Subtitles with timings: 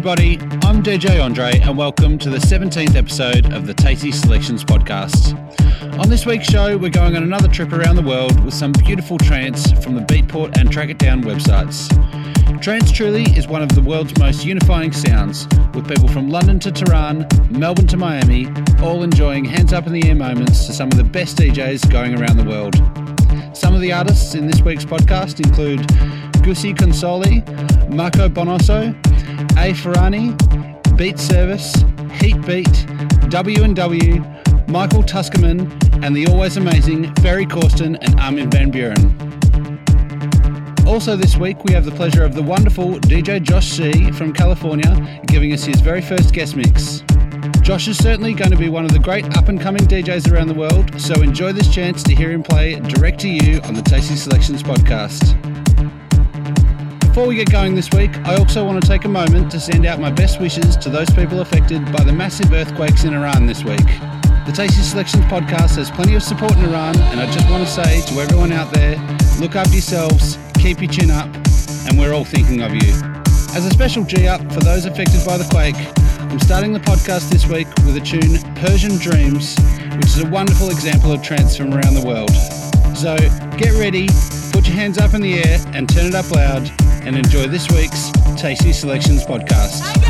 [0.00, 0.38] Everybody.
[0.64, 5.36] I'm DJ Andre, and welcome to the 17th episode of the Tasty Selections podcast.
[6.00, 9.18] On this week's show, we're going on another trip around the world with some beautiful
[9.18, 11.90] trance from the Beatport and Track It Down websites.
[12.62, 16.72] Trance truly is one of the world's most unifying sounds, with people from London to
[16.72, 18.48] Tehran, Melbourne to Miami,
[18.82, 22.18] all enjoying hands up in the air moments to some of the best DJs going
[22.18, 22.74] around the world.
[23.54, 25.86] Some of the artists in this week's podcast include
[26.42, 27.44] Gussie Consoli,
[27.94, 28.96] Marco Bonosso,
[29.60, 30.32] A Ferrani,
[30.96, 31.74] Beat Service,
[32.14, 32.86] Heatbeat,
[33.28, 34.24] W&W,
[34.68, 35.70] Michael Tsukerman,
[36.02, 39.14] and the always amazing Ferry Corsten and Armin van Buuren.
[40.86, 45.20] Also this week we have the pleasure of the wonderful DJ Josh C from California
[45.26, 47.02] giving us his very first guest mix.
[47.60, 50.48] Josh is certainly going to be one of the great up and coming DJs around
[50.48, 53.82] the world, so enjoy this chance to hear him play direct to you on the
[53.82, 55.59] Tasty Selections podcast.
[57.20, 59.84] Before we get going this week, I also want to take a moment to send
[59.84, 63.62] out my best wishes to those people affected by the massive earthquakes in Iran this
[63.62, 63.84] week.
[64.46, 67.70] The Tasty Selections podcast has plenty of support in Iran, and I just want to
[67.70, 68.96] say to everyone out there
[69.38, 71.28] look after yourselves, keep your chin up,
[71.84, 72.88] and we're all thinking of you.
[73.52, 75.76] As a special G up for those affected by the quake,
[76.32, 79.58] I'm starting the podcast this week with a tune, Persian Dreams,
[79.96, 82.32] which is a wonderful example of trance from around the world.
[82.96, 83.14] So
[83.58, 84.08] get ready,
[84.52, 86.72] put your hands up in the air and turn it up loud,
[87.04, 90.09] and enjoy this week's Tasty Selections podcast.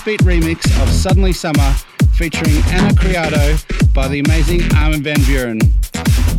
[0.00, 1.74] Heatbeat remix of Suddenly Summer
[2.14, 3.56] featuring Ana Criado
[3.92, 5.60] by the amazing Armin van Buuren.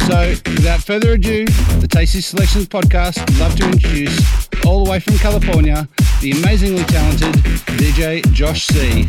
[0.08, 1.46] So, without further ado,
[1.80, 5.88] the Tasty Selections podcast would love to introduce, all the way from California,
[6.22, 7.36] the amazingly talented
[7.78, 9.08] DJ Josh C.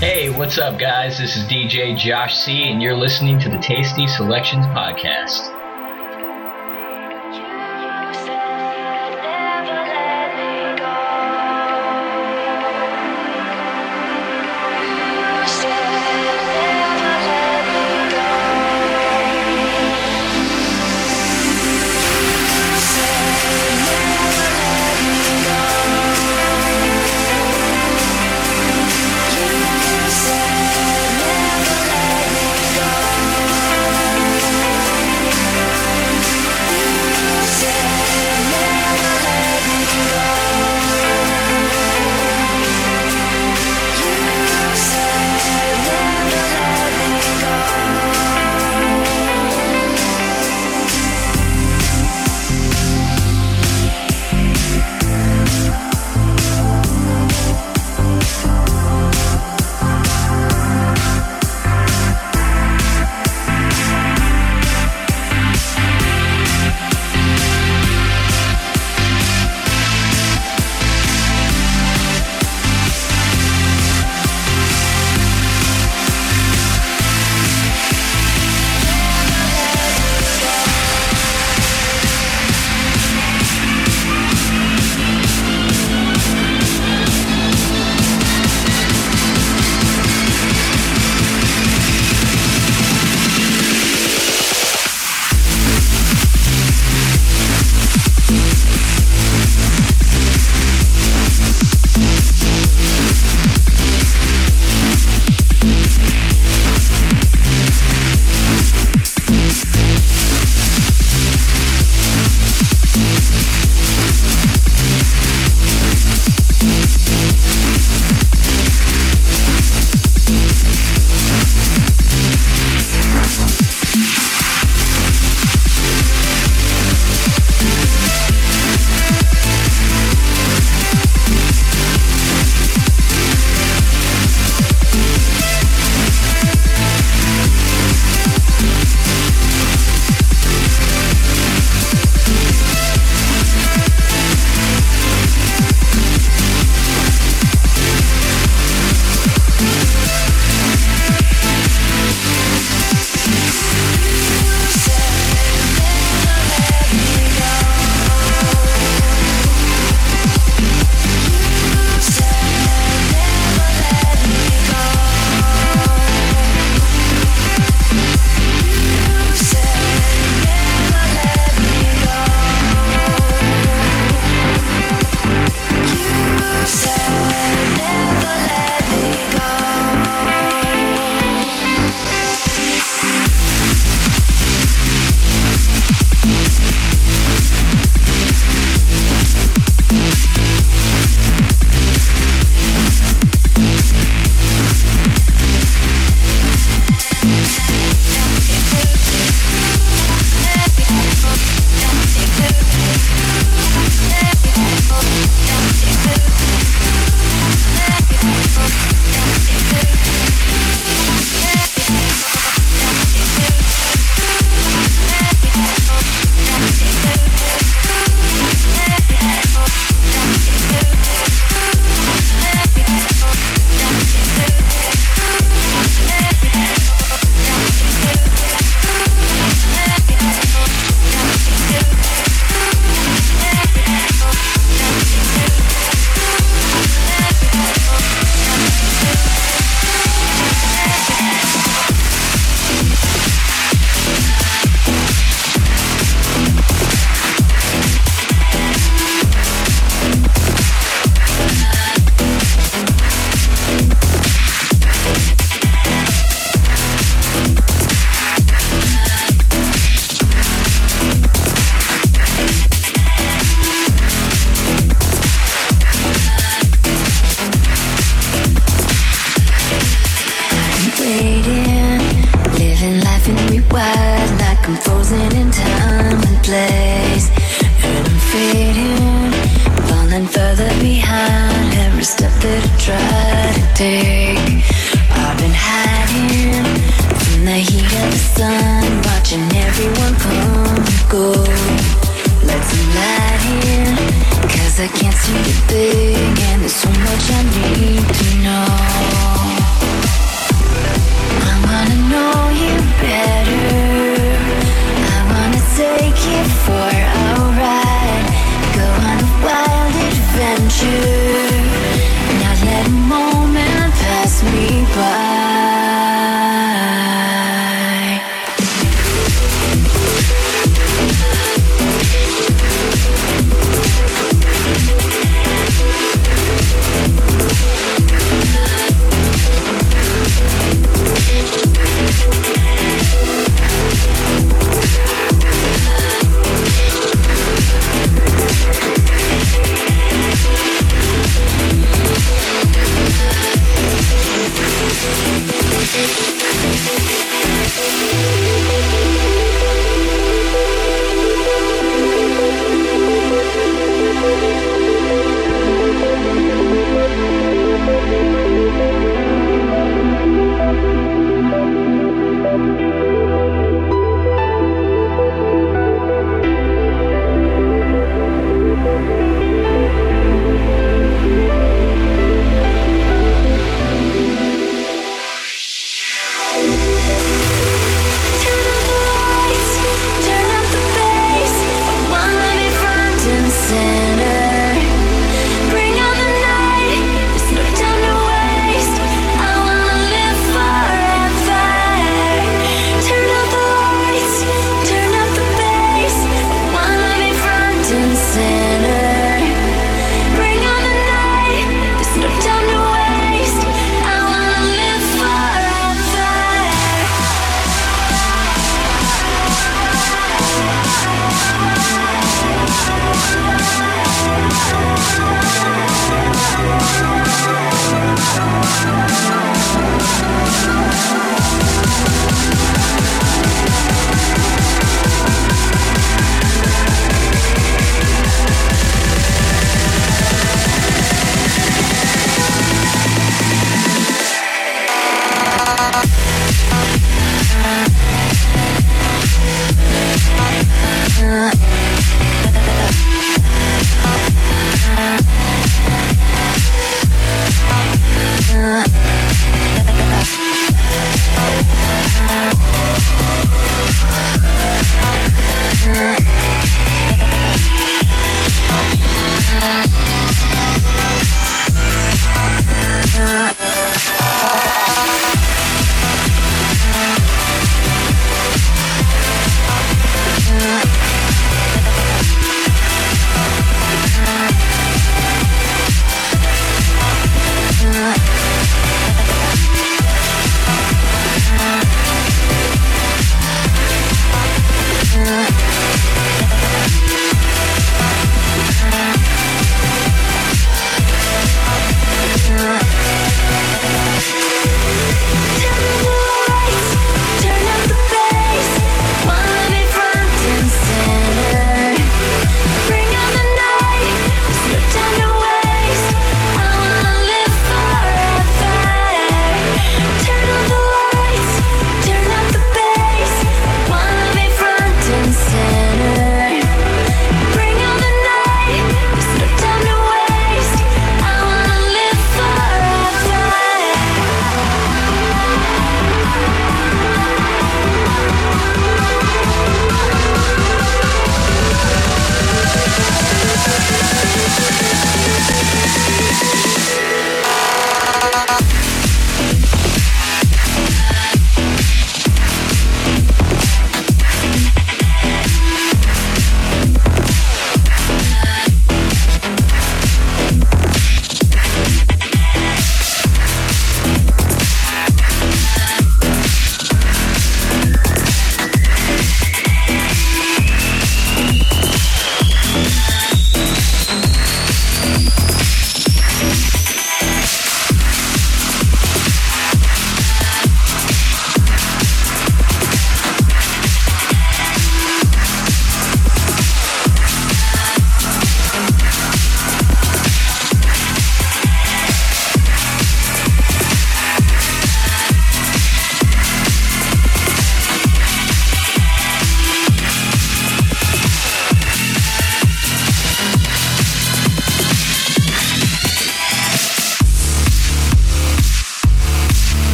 [0.00, 1.16] Hey, what's up, guys?
[1.16, 5.57] This is DJ Josh C., and you're listening to the Tasty Selections podcast.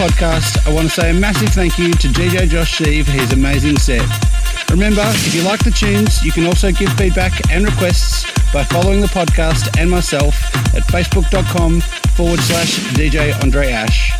[0.00, 3.34] Podcast, I want to say a massive thank you to DJ Josh C for his
[3.34, 4.00] amazing set.
[4.70, 9.02] Remember, if you like the tunes, you can also give feedback and requests by following
[9.02, 10.34] the podcast and myself
[10.74, 11.82] at facebook.com
[12.16, 14.12] forward slash DJ Andre Ash.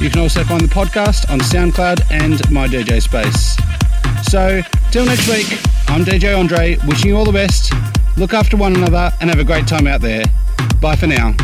[0.00, 3.56] You can also find the podcast on SoundCloud and my DJ Space.
[4.30, 5.48] So, till next week,
[5.88, 7.72] I'm DJ Andre, wishing you all the best.
[8.16, 10.26] Look after one another and have a great time out there.
[10.80, 11.34] Bye for now.